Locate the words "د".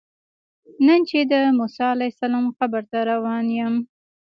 1.31-1.33